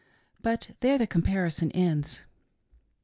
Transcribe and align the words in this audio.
But 0.41 0.71
there 0.79 0.97
the 0.97 1.05
comparison 1.05 1.69
ends. 1.73 2.21